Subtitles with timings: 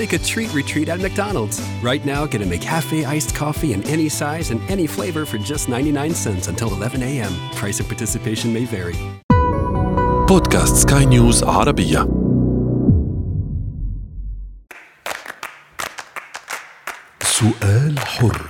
[0.00, 1.56] Take a treat retreat at McDonald's.
[1.82, 5.68] Right now, get a McCafe iced coffee in any size and any flavor for just
[5.68, 7.32] 99 cents until 11 a.m.
[7.54, 8.96] Price of participation may vary.
[10.28, 12.08] بودكاست سكاي نيوز عربية
[17.22, 18.42] سؤال حر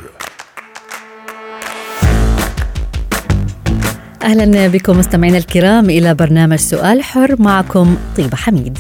[4.23, 8.79] أهلا بكم مستمعينا الكرام إلى برنامج سؤال حر معكم طيبه حميد.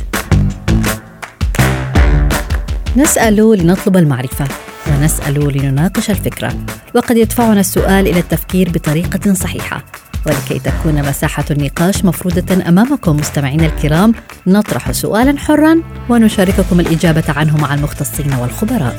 [2.97, 4.49] نسأل لنطلب المعرفة
[4.91, 6.53] ونسأل لنناقش الفكرة
[6.95, 9.85] وقد يدفعنا السؤال إلى التفكير بطريقة صحيحة
[10.27, 14.15] ولكي تكون مساحة النقاش مفروضة أمامكم مستمعينا الكرام
[14.47, 18.97] نطرح سؤالا حرا ونشارككم الإجابة عنه مع المختصين والخبراء.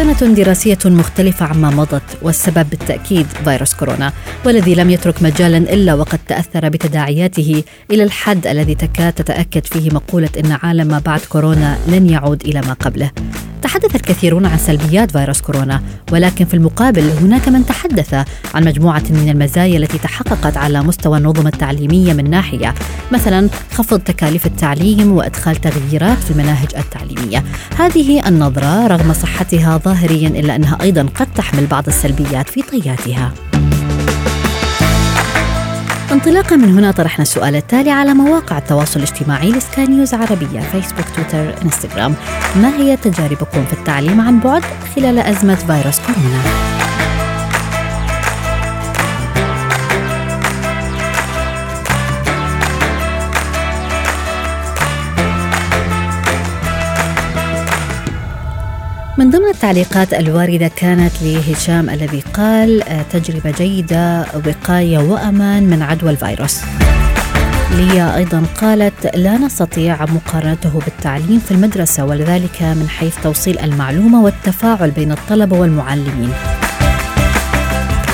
[0.00, 4.12] سنة دراسية مختلفة عما مضت والسبب بالتأكيد فيروس كورونا
[4.44, 10.30] والذي لم يترك مجالا إلا وقد تأثر بتداعياته إلى الحد الذي تكاد تتأكد فيه مقولة
[10.44, 13.10] إن عالم ما بعد كورونا لن يعود إلى ما قبله.
[13.62, 18.14] تحدث الكثيرون عن سلبيات فيروس كورونا ولكن في المقابل هناك من تحدث
[18.54, 22.74] عن مجموعة من المزايا التي تحققت على مستوى النظم التعليمية من ناحية
[23.12, 27.44] مثلا خفض تكاليف التعليم وإدخال تغييرات في المناهج التعليمية.
[27.78, 33.32] هذه النظرة رغم صحتها ظاهريا إلا أنها أيضا قد تحمل بعض السلبيات في طياتها
[36.12, 41.62] انطلاقا من هنا طرحنا السؤال التالي على مواقع التواصل الاجتماعي لسكاي نيوز عربية فيسبوك تويتر
[41.62, 42.14] إنستغرام
[42.56, 44.62] ما هي تجاربكم في التعليم عن بعد
[44.96, 46.89] خلال أزمة فيروس كورونا؟
[59.20, 66.10] من ضمن التعليقات الواردة كانت لهشام الذي قال آه، تجربة جيدة وقاية وأمان من عدوى
[66.10, 66.60] الفيروس.
[67.76, 74.90] ليا أيضا قالت لا نستطيع مقارنته بالتعليم في المدرسة ولذلك من حيث توصيل المعلومة والتفاعل
[74.90, 76.32] بين الطلبة والمعلمين.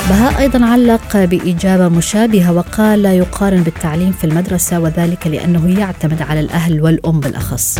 [0.08, 6.40] بهاء أيضا علق بإجابة مشابهة وقال لا يقارن بالتعليم في المدرسة وذلك لأنه يعتمد على
[6.40, 7.78] الأهل والأم بالأخص.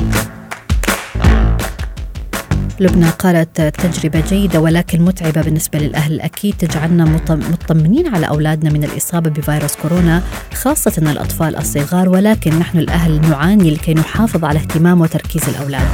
[2.81, 6.21] لبنى قالت تجربة جيدة ولكن متعبة بالنسبة للأهل.
[6.21, 10.23] أكيد تجعلنا مطمئنين على أولادنا من الإصابة بفيروس كورونا
[10.55, 15.89] خاصة الأطفال الصغار ولكن نحن الأهل نعاني لكي نحافظ على اهتمام وتركيز الأولاد.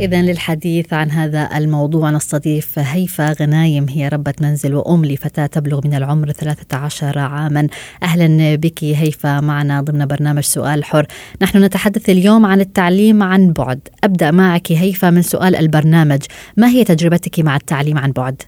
[0.00, 5.94] إذا للحديث عن هذا الموضوع نستضيف هيفا غنايم هي ربة منزل وأم لفتاة تبلغ من
[5.94, 7.68] العمر 13 عاما.
[8.02, 11.06] أهلا بك هيفا معنا ضمن برنامج سؤال حر.
[11.42, 13.88] نحن نتحدث اليوم عن التعليم عن بعد.
[14.04, 16.22] أبدأ معك هيفا من سؤال البرنامج.
[16.56, 18.42] ما هي تجربتك مع التعليم عن بعد؟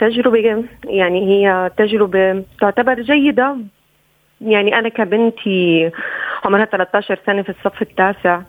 [0.00, 3.56] تجربة يعني هي تجربة تعتبر جيدة.
[4.40, 5.90] يعني أنا كبنتي
[6.44, 8.40] عمرها 13 سنة في الصف التاسع.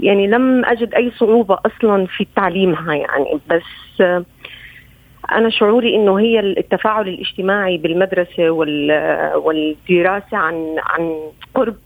[0.00, 3.40] يعني لم أجد أي صعوبة أصلا في تعليمها يعني.
[3.50, 4.02] بس
[5.32, 8.50] أنا شعوري إنه هي التفاعل الاجتماعي بالمدرسة
[9.36, 11.16] والدراسة عن عن
[11.54, 11.76] قرب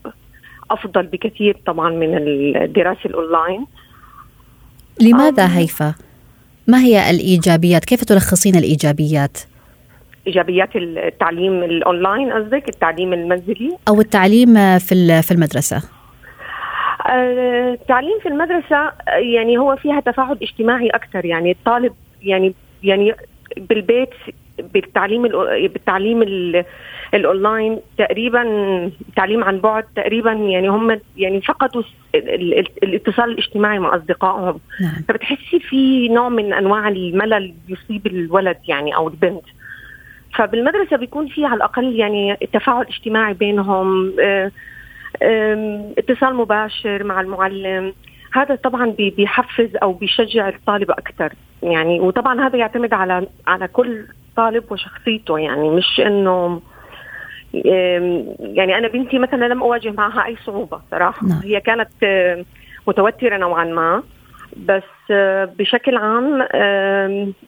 [0.70, 3.66] أفضل بكثير طبعا من الدراسة الأونلاين.
[5.00, 5.94] لماذا هيفا؟
[6.66, 9.38] ما هي الإيجابيات؟ كيف تلخصين الإيجابيات؟
[10.26, 15.82] إيجابيات التعليم الأونلاين قصدك التعليم المنزلي؟ أو التعليم في في المدرسة.
[17.10, 21.92] التعليم في المدرسة يعني هو فيها تفاعل اجتماعي أكثر يعني الطالب
[22.22, 23.14] يعني يعني
[23.56, 24.10] بالبيت
[24.58, 25.22] بالتعليم
[25.68, 26.22] بالتعليم
[27.14, 28.44] الأونلاين تقريبا
[29.16, 31.82] تعليم عن بعد تقريبا يعني هم يعني فقدوا
[32.82, 34.60] الاتصال الاجتماعي مع أصدقائهم.
[34.80, 35.04] نعم.
[35.08, 39.44] فبتحسي في نوع من أنواع الملل يصيب الولد يعني أو البنت.
[40.34, 44.12] فبالمدرسة بيكون في على الأقل يعني تفاعل اجتماعي بينهم
[45.98, 47.92] اتصال مباشر مع المعلم.
[48.32, 54.72] هذا طبعا بيحفز أو بيشجع الطالب أكثر يعني وطبعا هذا يعتمد على على كل طالب
[54.72, 55.38] وشخصيته.
[55.38, 56.60] يعني مش إنه
[58.40, 61.26] يعني أنا بنتي مثلا لم أواجه معها أي صعوبة صراحة.
[61.26, 61.40] نعم.
[61.44, 61.90] هي كانت
[62.86, 64.02] متوترة نوعا ما.
[64.56, 64.82] بس
[65.58, 66.46] بشكل عام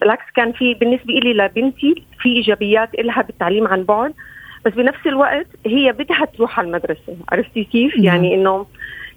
[0.01, 4.13] بالعكس كان في بالنسبة لي لبنتي في إيجابيات لها بالتعليم عن بعد.
[4.67, 7.17] بس بنفس الوقت هي بدها تروح على المدرسة.
[7.33, 8.67] عرفتي كيف؟ يعني إنه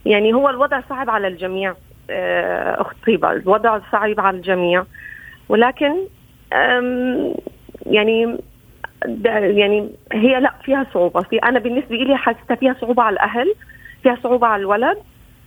[0.06, 1.74] يعني هو الوضع صعب على الجميع
[2.10, 4.84] آه، اخت طيبه الوضع صعب على الجميع.
[5.50, 5.94] ولكن
[7.86, 8.38] يعني
[9.32, 11.22] يعني هي لا فيها صعوبة.
[11.22, 13.54] في أنا بالنسبة لي حاسه فيها صعوبة على الأهل
[14.04, 14.98] فيها صعوبة على الولد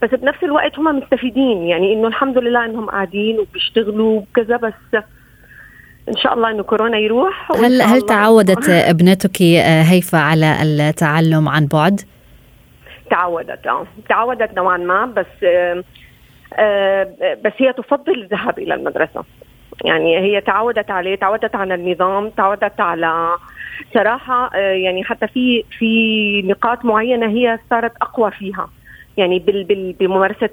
[0.02, 1.62] بس بنفس الوقت هم مستفيدين.
[1.62, 5.02] يعني إنه الحمد لله إنهم قاعدين وبيشتغلوا وكذا بس
[6.08, 11.66] إن شاء الله إنه كورونا يروح هل هل تعودت ابنتك آه، هيفا على التعلم عن
[11.66, 12.00] بعد؟
[13.10, 13.86] تعودت آه.
[14.08, 15.84] تعودت نوعا ما بس آه
[16.54, 19.24] آه بس هي تفضل الذهاب إلى المدرسة.
[19.84, 23.28] يعني هي تعودت عليه تعودت على النظام تعودت على
[23.94, 28.68] صراحة آه يعني حتى في في نقاط معينة هي صارت أقوى فيها.
[29.16, 29.38] يعني
[30.00, 30.50] بممارسة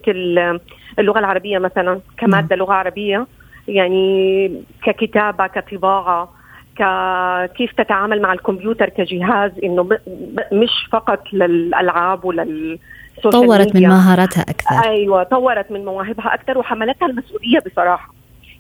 [1.00, 3.28] اللغة العربية مثلا كمادة لغة عربية.
[3.68, 4.52] يعني
[4.84, 6.30] ككتابة كطباعة
[7.58, 9.90] كيف تتعامل مع الكمبيوتر كجهاز إنه
[10.52, 12.80] مش فقط للألعاب ولل
[13.24, 14.90] طورت من مهاراتها أكثر.
[14.90, 18.14] أيوه طورت من مواهبها أكثر وحملتها المسؤولية بصراحة.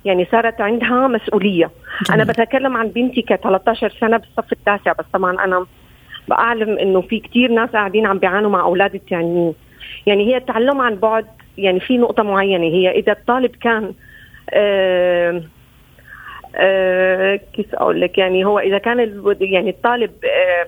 [0.06, 1.72] يعني صارت عندها مسؤولية.
[2.10, 2.22] جميل.
[2.22, 5.66] أنا بتكلم عن بنتي ك 13 سنة بالصف التاسع بس طبعا أنا
[6.28, 9.54] بعلم إنه في كثير ناس قاعدين عم بيعانوا مع أولاد الثانيين
[10.06, 11.25] يعني هي التعلم عن بعد
[11.58, 13.94] يعني في نقطة معينة هي إذا الطالب كان
[17.54, 20.68] كيف أقول لك؟ يعني هو إذا كان يعني الطالب آه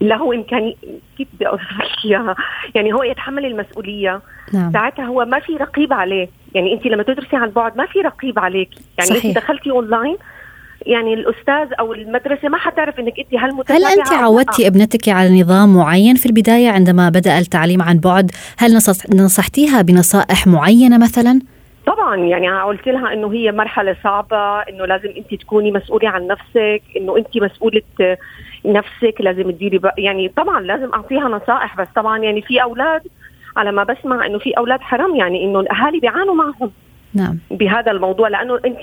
[0.00, 0.74] له امكانيه
[1.18, 2.34] كيف بدي أقول لك إياها؟
[2.74, 4.20] يعني هو يتحمل المسؤولية.
[4.52, 4.72] نعم.
[4.72, 6.28] ساعتها هو ما في رقيب عليه.
[6.54, 8.68] يعني أنت لما تدرسي عن بعد ما في رقيب عليك.
[8.98, 9.24] يعني صحيح.
[9.24, 10.16] أنت دخلتي اونلاين
[10.86, 15.74] يعني الأستاذ أو المدرسة ما حتعرف إنك أنت هل هل أنت عودتي ابنتك على نظام
[15.74, 18.74] معين في البداية عندما بدأ التعليم عن بعد؟ هل
[19.14, 21.40] نصحتيها بنصائح معينة مثلا؟
[21.86, 26.82] طبعا يعني قلت لها إنه هي مرحلة صعبة إنه لازم أنت تكوني مسؤولة عن نفسك
[26.96, 27.82] إنه أنت مسؤولة
[28.64, 33.02] نفسك لازم تديري يعني طبعا لازم أعطيها نصائح بس طبعا يعني في أولاد
[33.56, 36.70] على ما بسمع إنه في أولاد حرام يعني إنه الأهالي بيعانوا معهم
[37.14, 38.78] نعم بهذا الموضوع لأنه أنت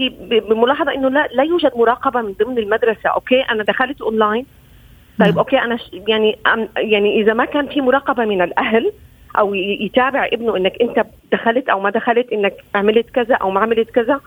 [0.49, 4.45] بملاحظة إنه لا, لا يوجد مراقبة من ضمن المدرسة okay أنا دخلت اونلاين
[5.19, 5.37] طيب نعم.
[5.37, 5.77] okay أنا
[6.07, 6.37] يعني
[6.77, 8.91] يعني إذا ما كان في مراقبة من الأهل
[9.39, 13.89] أو يتابع ابنه إنك أنت دخلت أو ما دخلت إنك عملت كذا أو ما عملت
[13.89, 14.19] كذا.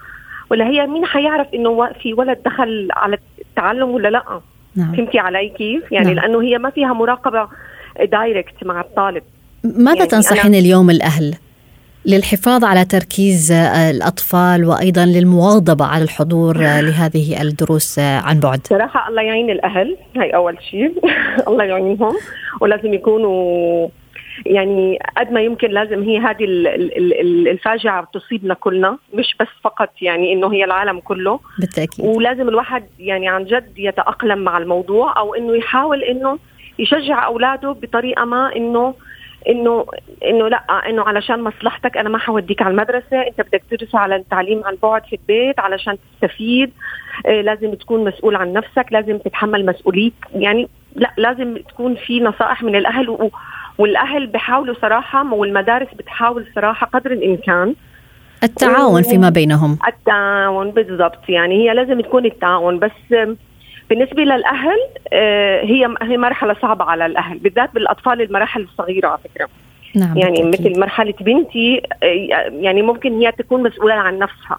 [0.51, 4.41] ولا هي مين حيعرف إنه في ولد دخل على التعلم ولا لأ؟
[4.77, 4.93] نعم.
[4.97, 6.15] فهمتي علي كيف؟ يعني نعم.
[6.15, 7.49] لأنه هي ما فيها مراقبة
[8.03, 9.23] دايركت مع الطالب.
[9.65, 11.35] ماذا يعني تنصحين اليوم الأهل
[12.07, 13.53] للحفاظ على تركيز
[13.91, 20.57] الأطفال وأيضا للمواظبة على الحضور لهذه الدروس عن بعد؟ صراحة الله يعين الأهل هي أول
[20.71, 20.93] شيء.
[21.49, 22.15] الله يعينهم.
[22.61, 23.89] ولازم يكونوا
[24.47, 26.45] يعني قد ما يمكن لازم هي هذه
[27.51, 31.41] الفاجعة تصيبنا كلنا مش بس فقط يعني إنه هي العالم كله.
[31.59, 32.05] بالتأكيد.
[32.05, 36.39] ولازم الواحد يعني عن جد يتأقلم مع الموضوع أو إنه يحاول إنه
[36.79, 38.95] يشجع أولاده بطريقة ما إنه
[39.49, 39.87] إنه
[40.25, 44.65] إنه لأ إنه علشان مصلحتك أنا ما حوديك على المدرسة أنت بدك تدرس على التعليم
[44.65, 46.73] عن بعد في البيت علشان تستفيد.
[47.27, 50.11] آه لازم تكون مسؤول عن نفسك لازم تتحمل مسؤولية.
[50.35, 53.31] يعني لأ لازم تكون في نصائح من الأهل و
[53.79, 57.75] والأهل بحاولوا صراحة والمدارس بتحاول صراحة قدر الإمكان.
[58.43, 59.79] التعاون فيما بينهم.
[59.89, 61.29] التعاون بالضبط.
[61.29, 63.15] يعني هي لازم تكون التعاون بس
[63.91, 64.79] بالنسبة للأهل
[65.13, 69.49] آه، هي هي مرحلة صعبة على الأهل بالذات بالأطفال المراحل الصغيرة على فكرة.
[69.97, 70.71] نعم يعني بالتأكيد.
[70.71, 72.07] مثل مرحلة بنتي آه،
[72.61, 74.59] يعني ممكن هي تكون مسؤولة عن نفسها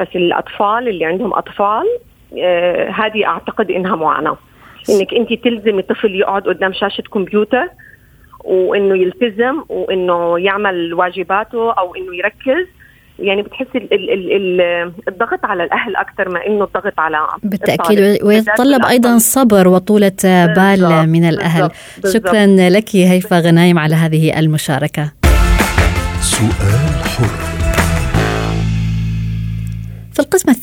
[0.00, 1.84] بس الأطفال اللي عندهم أطفال
[2.38, 4.36] آه، هذه أعتقد إنها معاناة.
[4.90, 7.68] إنك أنت تلزمي طفل يقعد قدام شاشة كمبيوتر
[8.44, 12.66] وإنه يلتزم وإنه يعمل واجباته أو إنه يركز.
[13.18, 14.60] يعني بتحس ال ال ال
[15.08, 20.12] الضغط على الأهل أكثر ما إنه الضغط على بالتأكيد ويتطلب أيضا صبر وطولة
[20.56, 21.60] بال من الأهل.
[21.60, 21.74] بالزبط.
[22.02, 22.26] بالزبط.
[22.26, 25.12] شكرا لك هيفا غنايم على هذه المشاركة.
[26.20, 27.53] سؤال حر.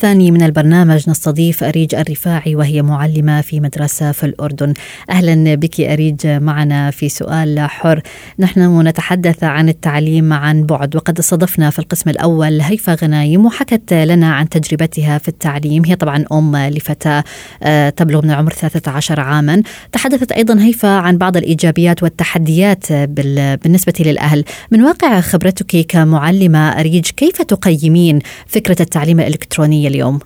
[0.01, 4.73] الثاني من البرنامج نستضيف أريج الرفاعي وهي معلمة في مدرسة في الأردن.
[5.09, 8.01] أهلا بك أريج معنا في سؤال حر.
[8.39, 14.33] نحن نتحدث عن التعليم عن بعد وقد استضفنا في القسم الأول هيفا غنايم وحكت لنا
[14.33, 15.85] عن تجربتها في التعليم.
[15.85, 17.23] هي طبعا أم لفتاة
[17.63, 19.61] آه، تبلغ من العمر 13 عاما.
[19.91, 24.43] تحدثت أيضا هيفا عن بعض الإيجابيات والتحديات بالنسبة للأهل.
[24.71, 30.19] من واقع خبرتك كمعلمة أريج كيف تقيمين فكرة التعليم الإلكتروني اليوم؟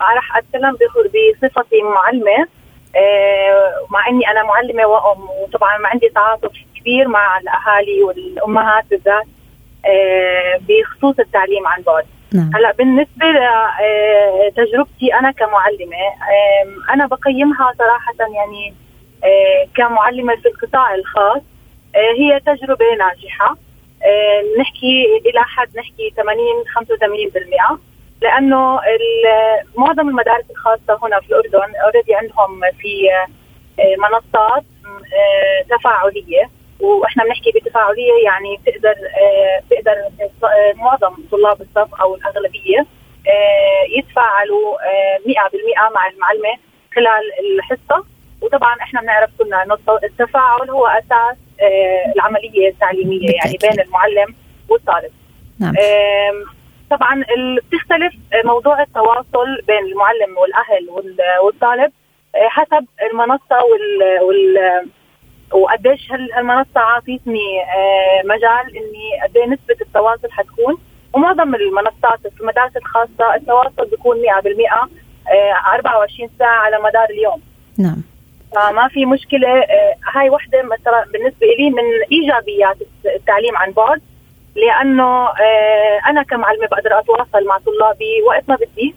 [0.00, 0.76] راح أتكلم
[1.42, 2.46] بصفتي معلمة
[2.96, 9.26] آه، مع إني أنا معلمة وأم وطبعا ما عندي تعاطف كبير مع الأهالي والأمهات بالذات
[9.86, 12.50] آه، بخصوص التعليم عن بعد نعم.
[12.54, 15.96] هلأ بالنسبة لتجربتي أنا كمعلمة
[16.90, 18.74] أنا بقيمها صراحة يعني
[19.24, 21.42] آه، كمعلمة في القطاع الخاص
[21.94, 23.56] هي تجربة ناجحة
[24.58, 26.38] نحكي إلى حد نحكي 80
[27.74, 27.91] 85%
[28.22, 28.80] لأنه
[29.76, 33.10] معظم المدارس الخاصة هنا في الأردن اوريدي عندهم في
[33.80, 36.50] آه، منصات آه، تفاعلية.
[36.80, 38.94] وإحنا بنحكي بتفاعلية يعني بتقدر
[39.66, 42.86] بتقدر آه، معظم طلاب الصف أو الأغلبية
[43.98, 44.76] يتفاعلوا
[45.26, 46.58] 100% مع المعلمة
[46.94, 48.04] خلال الحصة.
[48.40, 51.36] وطبعا إحنا بنعرف كلنا انه التفاعل هو أساس
[52.16, 54.34] العملية التعليمية يعني بين المعلم
[54.68, 55.10] والطالب.
[55.60, 55.74] نعم.
[56.96, 57.24] طبعا
[57.56, 61.08] بتختلف موضوع التواصل بين المعلم والأهل
[61.44, 61.92] والطالب
[62.34, 64.86] آه، حسب المنصة وال, وال
[65.52, 70.78] وقديش هالمنصة عاطيتني آه، مجال إني قد إيه نسبة التواصل حتكون.
[71.12, 74.88] ومعظم المنصات في المدارس الخاصة التواصل بيكون 100%
[75.74, 77.40] 24 آه، ساعة على مدار اليوم.
[77.78, 78.02] نعم.
[78.54, 79.64] فما في مشكلة
[80.14, 81.82] هاي وحدة مثلا بالنسبة لي من
[82.12, 82.76] إيجابيات
[83.16, 84.02] التعليم عن بعد.
[84.56, 88.94] لأنه آه، أنا كمعلمة بقدر أتواصل مع طلابي وقت ما بدي.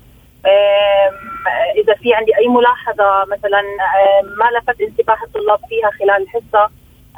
[1.76, 3.62] إذا في عندي أي ملاحظة مثلا
[4.38, 6.70] ما لفت انتباه الطلاب فيها خلال الحصة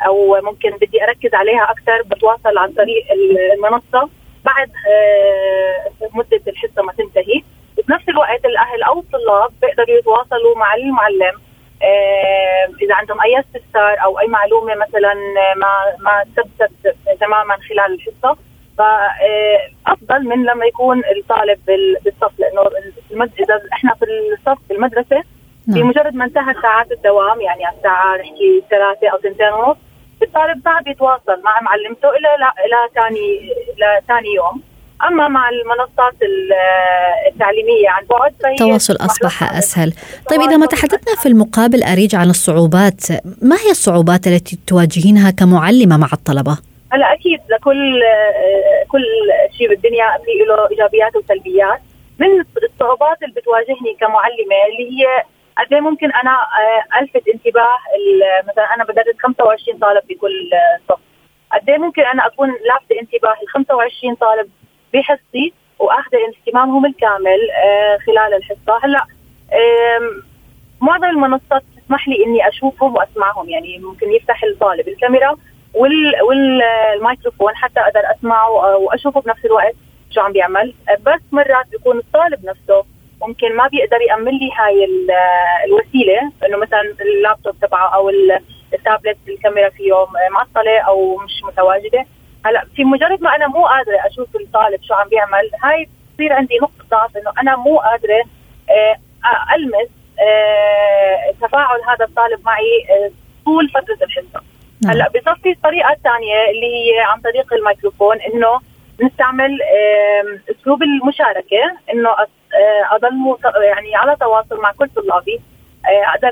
[0.06, 4.10] أو ممكن بدي أركز عليها أكثر بتواصل عن طريق المنصة.
[4.46, 7.41] بعد آه، مدة الحصة ما تنتهي.
[7.77, 11.47] وبنفس الوقت الأهل أو الطلاب بيقدروا يتواصلوا مع المعلم
[12.81, 15.13] إذا عندهم أي استفسار أو أي معلومة مثلا
[15.55, 18.38] ما ما ثبتت تماما خلال الحصة
[18.77, 21.60] فافضل من لما يكون الطالب
[22.03, 22.62] بالصف لأنه
[23.39, 25.24] إذا إحنا في الصف في المدرسة
[25.67, 25.81] نعم.
[25.81, 29.77] بمجرد ما انتهت ساعات الدوام يعني على الساعة نحكي ثلاثة أو ثنتين ونص
[30.22, 34.62] الطالب صعب يتواصل مع معلمته إلى إلى ثاني إلى ثاني يوم
[35.04, 36.16] أما مع المنصات
[37.27, 39.94] التعليمية عن بعد التواصل أصبح أسهل.
[40.30, 43.01] طيب إذا ما تحدثنا في المقابل أريج عن الصعوبات.
[43.42, 46.58] ما هي الصعوبات التي تواجهينها كمعلمة مع الطلبة؟
[46.92, 48.01] هلا أكيد لكل
[48.88, 49.06] كل
[49.58, 51.80] شيء بالدنيا في له إيجابيات وسلبيات.
[52.20, 52.27] من
[52.63, 55.24] الصعوبات اللي بتواجهني كمعلمة اللي هي
[55.58, 57.75] قد إيه ممكن أنا آه، ألفت انتباه
[58.48, 60.50] مثلا أنا بدرس 25 طالب بكل
[60.89, 61.00] صف.
[61.54, 64.50] قد إيه ممكن أنا أكون لافته انتباه ال 25 طالب
[64.94, 66.12] بحصتي وأخذ
[66.48, 68.79] اهتمامهم الكامل آه، خلال الحصة.
[68.84, 69.06] هلأ
[70.82, 75.36] معظم المنصات تسمح لي إني أشوفهم وأسمعهم يعني ممكن يفتح الطالب الكاميرا
[75.74, 79.75] وال والميكروفون حتى أقدر أسمعه وأشوفه بنفس الوقت
[80.12, 80.74] شو عم بيعمل.
[81.06, 82.86] بس مرات بيكون الطالب نفسه
[83.22, 84.88] ممكن ما بيقدر يأمن لي هاي
[85.65, 88.10] الوسيلة إنه مثلا اللابتوب تبعه أو
[88.74, 89.94] التابلت الكاميرا فيه
[90.32, 92.06] معطلة أو مش متواجدة.
[92.48, 96.58] هلا في مجرد ما أنا مو قادرة أشوف الطالب شو عم بيعمل هاي بتصير عندي
[96.62, 98.24] نقطة ضعف إنه أنا مو قادرة
[98.70, 98.98] آه،
[99.56, 99.89] ألمس
[100.20, 103.12] آه، تفاعل هذا الطالب معي آه،
[103.46, 104.42] طول فترة الحصة
[104.84, 104.94] نعم.
[104.94, 108.60] هلا بصفي الطريقة الثانية اللي هي عن طريق الميكروفون إنه
[109.04, 109.60] نستعمل
[110.51, 112.10] أسلوب المشاركة إنه
[112.92, 115.42] أضل يعني على تواصل مع كل طلابي
[115.86, 116.32] أقدر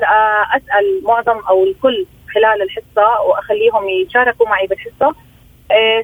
[0.56, 5.14] أسأل معظم أو الكل خلال الحصة وأخليهم يشاركوا معي بالحصة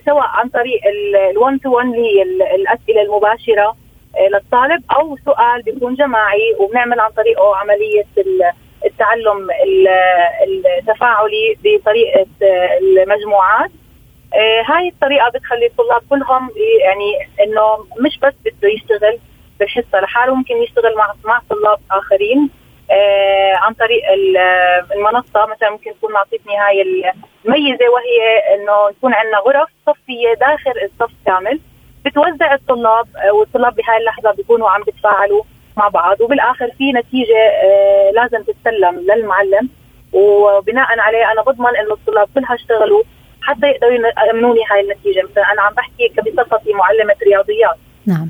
[0.06, 2.22] سواء عن طريق ال1 تو 1 اللي هي
[2.54, 3.76] الأسئلة المباشرة
[4.16, 8.04] آه، للطالب أو سؤال بيكون جماعي وبنعمل عن طريقه عملية
[8.86, 9.48] التعلم
[10.46, 13.70] التفاعلي بطريقة آه، المجموعات.
[14.68, 16.50] هاي الطريقة بتخلي الطلاب كلهم
[16.80, 17.12] يعني
[17.46, 17.62] إنه
[18.00, 19.18] مش بس بده يشتغل
[19.60, 22.38] بالحصة لحاله ممكن يشتغل مع مع طلاب آخرين.
[22.38, 22.61] آه
[23.54, 24.02] عن طريق
[24.94, 25.46] المنصة.
[25.46, 31.60] مثلا ممكن تكون معطيتني هاي الميزة وهي إنه يكون عندنا غرف صفية داخل الصف كامل
[32.04, 35.42] بتوزع الطلاب آه، والطلاب بهاي اللحظة بيكونوا عم بيتفاعلوا
[35.76, 36.20] مع بعض.
[36.20, 39.68] وبالآخر في نتيجة آه لازم تتسلم للمعلم.
[40.12, 43.02] وبناء عليه أنا بضمن إنه الطلاب كلها اشتغلوا
[43.42, 43.92] حتى يقدروا
[44.26, 45.22] يامنوا لي هاي النتيجة.
[45.30, 47.76] مثلا أنا عم بحكي بصفتي معلمة رياضيات.
[48.06, 48.28] نعم.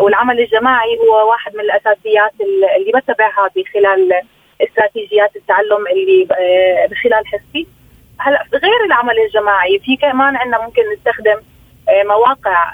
[0.00, 2.32] والعمل الجماعي هو واحد من الأساسيات
[2.76, 4.20] اللي بتبعها بخلال
[4.62, 6.26] استراتيجيات التعلم اللي
[6.90, 7.66] بخلال حسي
[8.18, 11.36] هلأ غير العمل الجماعي في كمان عندنا ممكن نستخدم
[12.04, 12.70] مواقع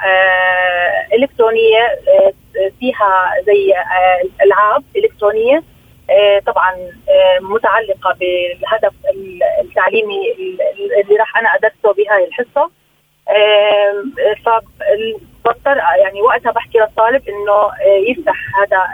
[1.14, 1.98] إلكترونية
[2.80, 3.74] فيها زي
[4.42, 5.62] ألعاب إلكترونية
[6.46, 6.76] طبعا
[7.40, 8.92] متعلقة بالهدف
[9.60, 10.32] التعليمي
[11.04, 12.70] اللي راح أنا أدرسه بهاي الحصة.
[14.44, 17.70] فبضطر يعني وقتها بحكي للطالب إنه
[18.08, 18.86] يفتح هذا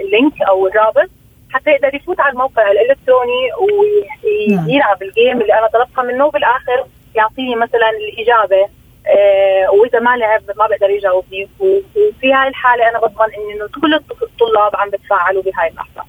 [0.00, 1.10] ال link أو الرابط
[1.50, 7.54] حتى يقدر يفوت على الموقع الإلكتروني ويلعب ال game اللي أنا طلبتها منه وبالآخر يعطيني
[7.54, 8.68] مثلا الإجابة
[9.06, 11.48] آه وإذا ما لعب ما بقدر يجاوبني.
[11.60, 16.04] وفي هاي الحالة أنا بضمن إنه كل الطلاب عم بتفاعلوا بهاي اللحظه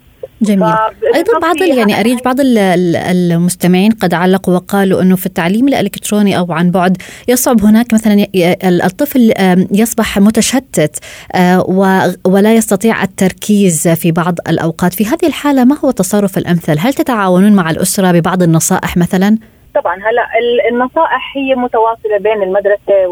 [0.45, 0.73] جميل.
[1.15, 6.71] أيضا بعض يعني أريج بعض المستمعين قد علقوا وقالوا إنه في التعليم الإلكتروني أو عن
[6.71, 6.97] بعد
[7.27, 8.27] يصعب هناك مثلا
[8.85, 9.33] الطفل
[9.71, 10.99] يصبح متشتت
[12.25, 14.93] ولا يستطيع التركيز في بعض الأوقات.
[14.93, 19.37] في هذه الحالة ما هو التصرف الأمثل؟ هل تتعاونون مع الأسرة ببعض النصائح مثلا؟
[19.75, 20.25] طبعا هلا
[20.71, 23.07] النصائح هي متواصلة بين المدرسة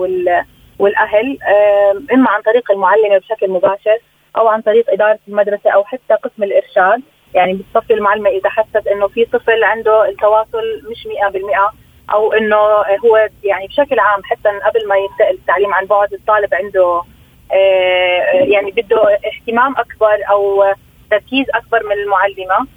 [0.79, 1.37] والأهل
[2.13, 3.97] إما عن طريق المعلمة بشكل مباشر
[4.37, 7.01] أو عن طريق إدارة المدرسة أو حتى قسم الإرشاد.
[7.35, 11.07] يعني بتصفي المعلمة إذا حست إنه في طفل عنده التواصل مش
[12.07, 12.55] 100% أو إنه
[13.05, 17.01] هو يعني بشكل عام حتى قبل ما يبدأ التعليم عن بعد الطالب عنده
[18.33, 20.63] يعني بده اهتمام أكبر أو
[21.11, 22.67] تركيز أكبر من المعلمة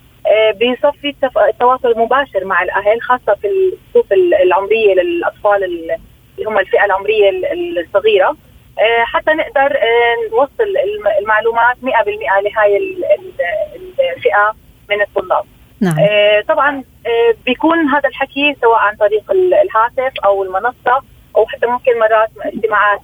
[0.54, 1.14] بيصفي
[1.48, 5.96] التواصل المباشر مع الأهل خاصة في الصفوف العمرية للأطفال اللي
[6.46, 7.30] هم الفئة العمرية
[7.80, 8.36] الصغيرة.
[9.04, 9.78] حتى نقدر
[10.32, 10.74] نوصل
[11.20, 11.86] المعلومات 100%
[12.44, 12.96] لهاي
[14.16, 14.54] الفئة
[14.90, 15.44] من الطلاب.
[15.80, 15.96] نعم.
[16.48, 16.84] طبعا
[17.46, 21.02] بيكون هذا الحكي سواء عن طريق الهاتف أو المنصة
[21.36, 23.00] أو حتى ممكن مرات اجتماعات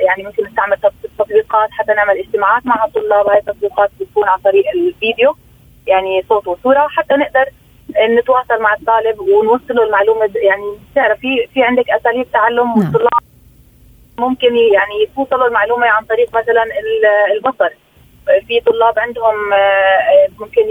[0.00, 0.76] يعني ممكن نستعمل
[1.18, 5.36] تطبيقات حتى نعمل اجتماعات مع الطلاب هاي التطبيقات بتكون عن طريق الفيديو
[5.86, 7.44] يعني صوت وصورة حتى نقدر
[8.18, 12.86] نتواصل مع الطالب ونوصله المعلومة يعني بتعرف في في عندك أساليب تعلم نعم.
[12.86, 13.22] الطلاب
[14.28, 16.64] ممكن يعني توصلوا المعلومه عن طريق مثلا
[17.36, 17.70] البصر.
[18.48, 19.34] في طلاب عندهم
[20.40, 20.62] ممكن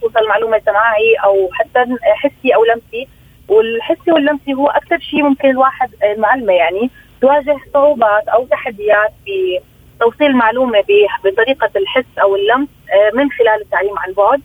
[0.00, 3.08] توصل المعلومه سماعي أو حتى حسي أو لمسي.
[3.48, 6.90] والحسي واللمسي هو أكثر شيء ممكن الواحد المعلمة يعني
[7.20, 9.60] تواجه صعوبات أو تحديات في
[10.00, 10.84] توصيل المعلومه
[11.24, 12.68] بطريقة الحس أو اللمس
[13.14, 14.40] من خلال التعليم عن بعد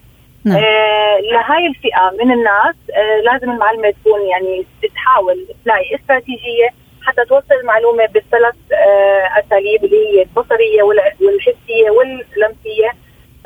[0.46, 0.58] نعم.
[0.58, 4.66] آه لهاي الفئة من الناس آه لازم المعلمة تكون يعني
[4.96, 6.70] تحاول تلاقي استراتيجية
[7.06, 12.90] حتى توصل المعلومه بالثلاث آه أساليب اللي هي البصرية والحسية واللمسية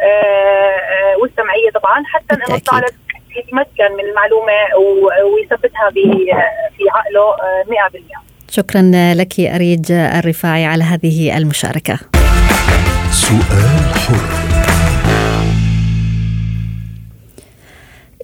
[0.01, 2.93] آه والسمعية طبعا حتى إنه الطالب
[3.37, 4.75] يتمكن من المعلومة
[5.33, 5.89] ويثبتها
[6.77, 7.35] في عقله
[8.15, 8.19] 100%
[8.51, 11.99] شكرا لك أريج الرفاعي على هذه المشاركة.
[13.11, 14.58] سؤال حر.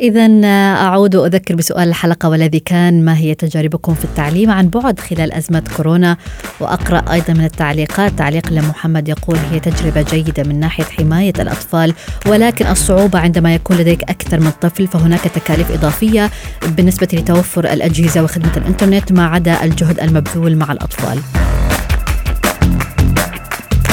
[0.01, 0.27] إذا
[0.75, 5.63] أعود أذكر بسؤال الحلقة والذي كان ما هي تجاربكم في التعليم عن بعد خلال أزمة
[5.77, 6.17] كورونا.
[6.59, 8.11] وأقرأ أيضا من التعليقات.
[8.17, 11.93] تعليق لمحمد يقول هي تجربة جيدة من ناحية حماية الأطفال
[12.25, 16.31] ولكن الصعوبة عندما يكون لديك أكثر من طفل فهناك تكاليف إضافية
[16.67, 21.19] بالنسبة لتوفر الأجهزة وخدمة الإنترنت ما عدا الجهد المبذول مع الأطفال.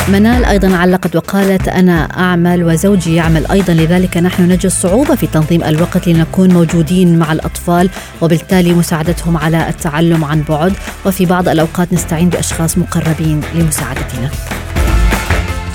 [0.08, 5.64] منال أيضا علقت وقالت أنا أعمل وزوجي يعمل أيضا لذلك نحن نجد صعوبة في تنظيم
[5.64, 10.72] الوقت لنكون موجودين مع الأطفال وبالتالي مساعدتهم على التعلم عن بعد.
[11.06, 14.30] وفي بعض الأوقات نستعين بأشخاص مقربين لمساعدتنا.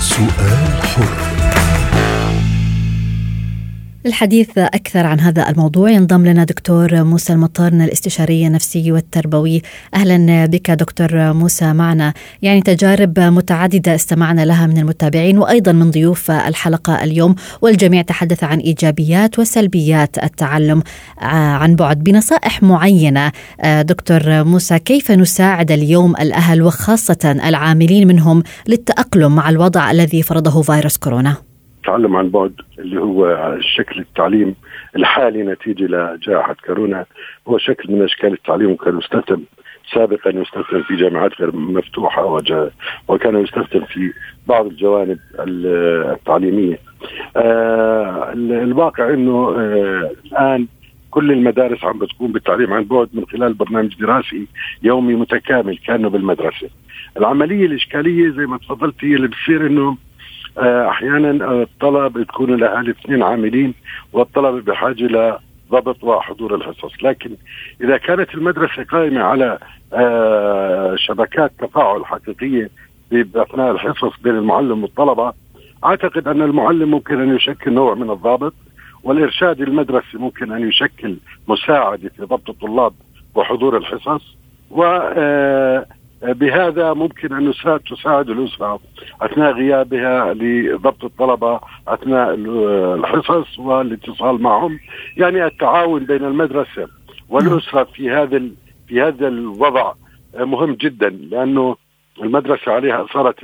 [0.00, 1.47] سؤال حر.
[4.08, 5.90] للحديث أكثر عن هذا الموضوع.
[5.90, 9.62] ينضم لنا دكتور موسى المطرن الاستشاري النفسي والتربوي
[9.94, 12.14] أهلا بك دكتور موسى معنا.
[12.42, 17.34] يعني تجارب متعددة استمعنا لها من المتابعين وأيضا من ضيوف الحلقة اليوم.
[17.62, 20.82] والجميع تحدث عن إيجابيات وسلبيات التعلم.
[21.20, 23.32] عن بعد بنصائح معينة.
[23.64, 30.96] دكتور موسى كيف نساعد اليوم الأهل وخاصة العاملين منهم للتأقلم مع الوضع الذي فرضه فيروس
[30.96, 31.47] كورونا؟
[31.88, 34.54] التعلم عن بعد اللي هو شكل التعليم
[34.96, 37.04] الحالي نتيجة لجائحة كورونا
[37.48, 39.42] هو شكل من أشكال التعليم وكان يستخدم
[39.94, 42.40] سابقا يستخدم في جامعات غير مفتوحة
[43.08, 44.12] وكان يستخدم في
[44.46, 46.78] بعض الجوانب التعليمية.
[47.36, 50.66] آه الواقع إنه آه الآن
[51.10, 54.46] كل المدارس عم بتقوم بالتعليم عن بعد من خلال برنامج دراسي
[54.82, 56.68] يومي متكامل كأنه بالمدرسة.
[57.16, 59.96] العملية الإشكالية زي ما تفضلت هي اللي بتصير إنه
[60.60, 63.74] أحيانا الطلب تكون الاهالي اثنين عاملين
[64.12, 65.04] والطلبه بحاجة
[65.70, 67.30] لضبط وحضور الحصص، لكن
[67.80, 69.58] إذا كانت المدرسة قائمة على
[70.96, 72.70] شبكات تفاعل حقيقية
[73.12, 75.32] اثناء الحصص بين المعلم والطلبة
[75.84, 78.54] أعتقد أن المعلم ممكن أن يشكل نوع من الضابط
[79.02, 81.16] والإرشاد المدرسي ممكن أن يشكل
[81.48, 82.92] مساعدة في ضبط الطلاب
[83.34, 84.36] وحضور الحصص
[84.70, 84.84] و
[85.16, 85.86] آه،
[86.22, 87.52] بهذا ممكن أن
[87.90, 88.80] تساعد الأسرة
[89.22, 92.34] أثناء غيابها لضبط الطلبة أثناء
[92.94, 94.78] الحصص والاتصال معهم.
[95.16, 96.88] يعني التعاون بين المدرسة
[97.28, 98.42] والأسرة في هذا
[98.88, 99.92] في هذا الوضع
[100.34, 101.76] مهم جدا لأنه
[102.22, 103.40] المدرسة عليها صارت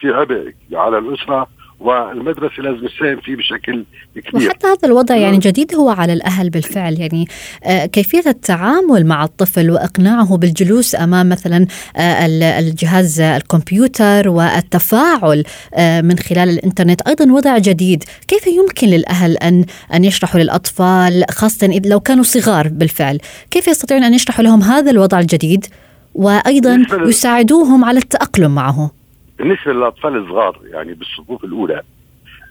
[0.00, 1.46] في عبء على الأسرة.
[1.80, 4.48] والمدرسة لازم تساهم فيه بشكل كبير.
[4.48, 7.00] وحتى هذا الوضع يعني جديد هو على الأهل بالفعل.
[7.00, 7.28] يعني
[7.64, 11.66] آه، كيفية التعامل مع الطفل وإقناعه بالجلوس أمام مثلا
[11.96, 12.26] آه،
[12.58, 18.04] الجهاز الكمبيوتر والتفاعل آه، من خلال الإنترنت أيضا وضع جديد.
[18.28, 19.64] كيف يمكن للأهل أن
[19.94, 23.18] أن يشرحوا للأطفال خاصة لو كانوا صغار بالفعل
[23.50, 25.66] كيف يستطيعون أن يشرحوا لهم هذا الوضع الجديد؟
[26.14, 28.99] وأيضا يساعدوهم على التأقلم معه.
[29.40, 31.82] بالنسبة للأطفال الصغار يعني بالصفوف الأولى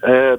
[0.04, 0.38] آه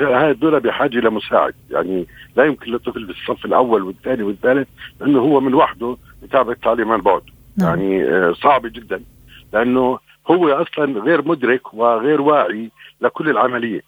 [0.00, 2.06] هذول بحاجة لمساعد يعني
[2.36, 4.68] لا يمكن للطفل بالصف الأول والثاني والثالث
[5.00, 7.22] لأنه هو من وحده يتابع التعليم عن بعد.
[7.56, 7.68] نعم.
[7.68, 9.02] يعني آه صعب جدا.
[9.52, 13.82] لأنه هو أصلا غير مدرك وغير واعي لكل العملية.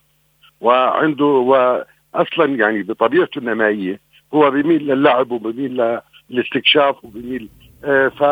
[0.60, 4.00] وعنده واصلا يعني بطبيعته النمائية
[4.34, 5.98] هو بيميل للعب وبيميل
[6.30, 7.48] للاستكشاف وبيميل
[7.84, 8.22] آه ف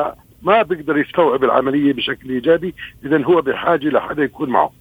[0.47, 4.73] ما بيقدر يستوعب العملية بشكل إيجابي اذا هو بحاجة لحدا يكون معه.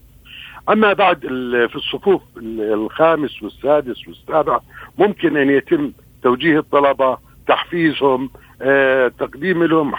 [0.69, 1.19] أما بعد
[1.69, 2.21] في الصفوف
[2.60, 4.60] الخامس والسادس والسابع
[4.97, 5.91] ممكن أن يتم
[6.23, 8.30] توجيه الطلبة تحفيزهم
[8.62, 9.93] آه، تقديم لهم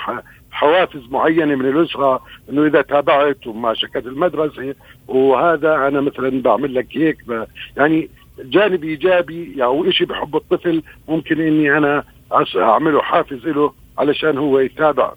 [0.51, 4.75] حوافز معينة من الأسرة إنه إذا تابعت وما شكت المدرسة
[5.09, 7.19] وهذا أنا مثلا بعمل لك هيك
[7.77, 12.05] يعني جانب إيجابي أو يعني شيء بحب الطفل ممكن إني أنا
[12.57, 15.13] أعمله حافز له علشان هو يتابع.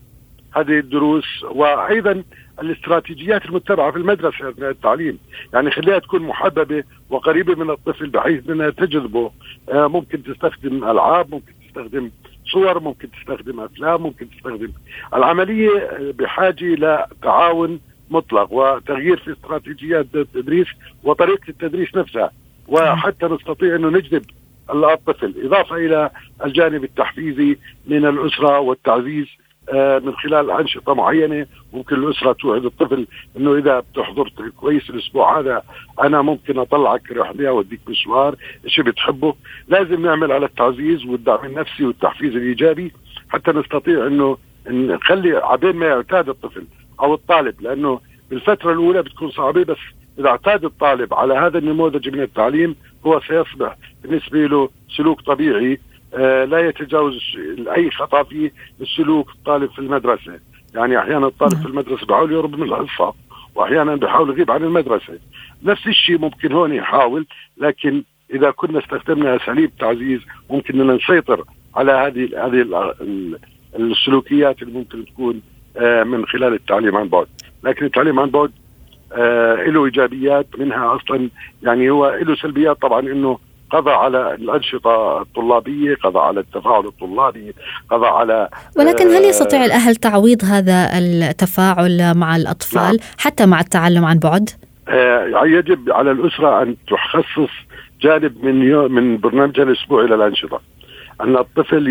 [0.55, 2.23] هذه الدروس وأيضا
[2.61, 5.19] الاستراتيجيات المتبعة في المدرسة اثناء التعليم،
[5.53, 9.31] يعني خليها تكون محببة وقريبة من الطفل بحيث إنها تجذبه،
[9.69, 12.11] آه، ممكن تستخدم ألعاب، ممكن تستخدم
[12.45, 14.71] صور، ممكن تستخدم أفلام، ممكن تستخدم
[15.13, 20.67] العملية بحاجة لتعاون مطلق وتغيير في استراتيجيات التدريس
[21.03, 22.31] وطريقة التدريس نفسها.
[22.67, 24.23] وحتى نستطيع انه نجذب
[24.69, 25.33] الطفل.
[25.45, 26.09] إضافة إلى
[26.45, 27.57] الجانب التحفيزي
[27.87, 34.31] من الأسرة والتعزيز آه، من خلال أنشطة معينة ممكن الأسرة توعد الطفل إنه إذا بتحضر
[34.57, 35.63] كويس الأسبوع هذا
[36.03, 38.35] أنا ممكن أطلعك رحله أوديك مشوار
[38.67, 39.33] شيء بتحبه.
[39.67, 42.91] لازم نعمل على التعزيز والدعم النفسي والتحفيز الإيجابي
[43.29, 46.63] حتى نستطيع إنه نخلي عبين ما يعتاد الطفل
[46.99, 49.77] أو الطالب لأنه بالفترة الأولى بتكون صعبة بس
[50.19, 55.77] إذا اعتاد الطالب على هذا النموذج من التعليم هو سيصبح بالنسبة له سلوك طبيعي آه،
[56.17, 57.19] لا يتجاوز
[57.75, 60.39] أي خطأ في السلوك الطالب في المدرسة.
[60.75, 63.13] يعني أحيانا الطالب في المدرسة بحاول يهرب من الحصه
[63.55, 65.19] وأحيانا بحاول يغيب عن المدرسة.
[65.63, 67.25] نفس الشيء ممكن هون يحاول
[67.57, 71.43] لكن إذا كنا استخدمنا أساليب تعزيز ممكن أن نسيطر
[71.75, 72.93] على هذه هذه
[73.75, 75.41] السلوكيات اللي ممكن تكون
[75.77, 77.27] آه، من خلال التعليم عن بعد.
[77.63, 78.51] لكن التعليم عن بعد
[79.13, 81.29] آه، له إيجابيات منها أصلا
[81.63, 83.39] يعني هو له سلبيات طبعا إنه
[83.71, 87.53] قضى على الأنشطة الطلابية قضى على التفاعل الطلابي
[87.89, 93.09] قضى على ولكن هل يستطيع الأهل تعويض هذا التفاعل مع الأطفال نعم.
[93.17, 94.49] حتى مع التعلم عن بعد؟
[94.87, 97.51] آه يجب على الأسرة أن تخصص
[98.01, 100.61] جانب من من برنامجها الأسبوعي للأنشطة
[101.21, 101.87] أن الطفل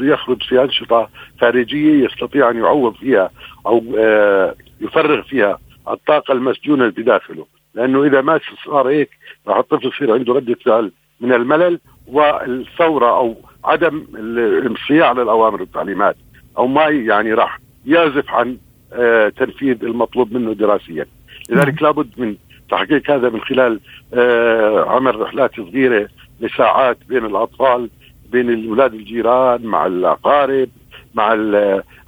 [0.00, 1.08] يخرج في أنشطة
[1.40, 3.30] خارجية يستطيع أن يعوض فيها
[3.66, 9.10] أو آه يفرغ فيها الطاقة المسجونة بداخله لأنه إذا ما صار هيك
[9.46, 16.16] راح الطفل يصير عنده ردة فعل من الملل والثورة أو عدم الانصياع للأوامر والتعليمات
[16.58, 18.56] أو ما يعني راح يعزف عن
[18.92, 21.06] آه تنفيذ المطلوب منه دراسيا
[21.50, 21.92] لذلك نعم.
[21.94, 22.36] لابد من
[22.70, 23.80] تحقيق هذا من خلال
[24.14, 26.08] آه عمل رحلات صغيرة
[26.40, 27.90] لساعات بين الأطفال
[28.32, 30.68] بين الأولاد الجيران مع الأقارب
[31.14, 31.28] مع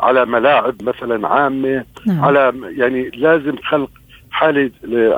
[0.01, 2.25] على ملاعب مثلا عامة نعم.
[2.25, 3.91] على يعني لازم خلق
[4.31, 4.71] حالة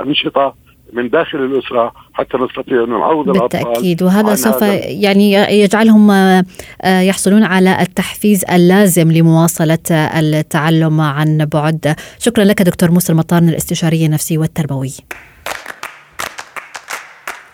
[0.07, 0.55] أنشطة
[0.93, 4.03] من داخل الأسرة حتى نستطيع أن نعوض الأطفال بالتأكيد.
[4.03, 6.45] وهذا سوف يعني يجعلهم آه،
[6.85, 11.95] يحصلون على التحفيز اللازم لمواصلة التعلم عن بعد.
[12.19, 14.93] شكرا لك دكتور موسى المطار الاستشاري النفسي والتربوي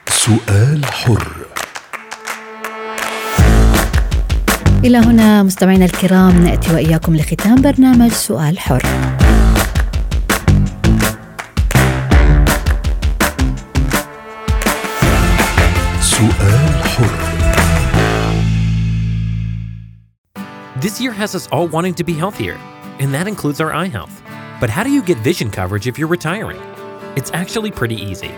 [0.09, 1.29] سؤال حر.
[4.85, 8.83] إلى هنا مستمعينا الكرام نأتي وإياكم لختام برنامج سؤال حر.
[16.18, 17.34] سؤال حر
[20.82, 22.60] This year has us all wanting to be healthier,
[23.00, 24.22] and that includes our eye health.
[24.60, 26.62] But how do you get vision coverage if you're retiring?
[27.16, 28.32] It's actually pretty easy.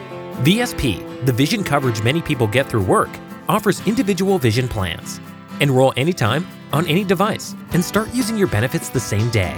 [0.43, 3.09] VSP, the vision coverage many people get through work,
[3.49, 5.19] offers individual vision plans.
[5.59, 9.55] Enroll anytime, on any device, and start using your benefits the same day.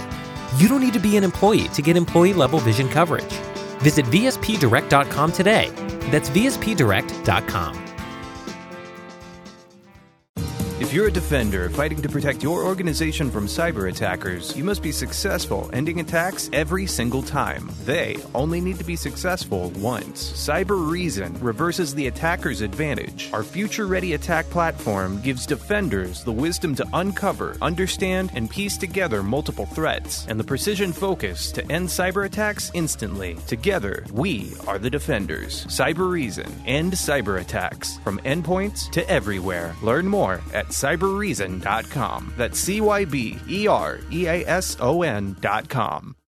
[0.56, 3.34] You don't need to be an employee to get employee level vision coverage.
[3.80, 5.70] Visit VSPDirect.com today.
[6.10, 7.91] That's VSPDirect.com.
[10.93, 14.91] If you're a defender fighting to protect your organization from cyber attackers, you must be
[14.91, 17.67] successful ending attacks every single time.
[17.83, 20.33] They only need to be successful once.
[20.33, 23.31] Cyber Reason reverses the attacker's advantage.
[23.33, 29.23] Our future ready attack platform gives defenders the wisdom to uncover, understand, and piece together
[29.23, 33.33] multiple threats, and the precision focus to end cyber attacks instantly.
[33.47, 35.65] Together, we are the defenders.
[35.65, 36.45] Cyber Reason.
[36.67, 37.97] End cyber attacks.
[38.03, 39.75] From endpoints to everywhere.
[39.81, 42.33] Learn more at cyberreason.com.
[42.37, 46.15] That's C Y B E R E A S O N.com.